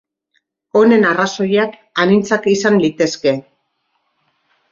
[0.79, 3.35] Honen arrazoiak anitzak izan litezke.